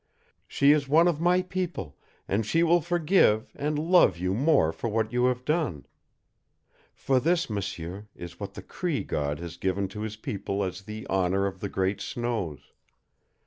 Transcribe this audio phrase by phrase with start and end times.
[0.47, 1.95] She is one of my people,
[2.27, 5.85] and she will forgive, and love you more for what you have done.
[6.95, 11.05] For this, m'sieur, is what the Cree god has given to his people as the
[11.05, 12.71] honor of the great snows.